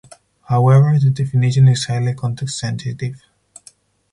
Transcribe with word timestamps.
However, 0.45 0.97
the 0.97 1.11
definition 1.11 1.67
is 1.67 1.85
highly 1.85 2.15
context-sensitive. 2.15 3.21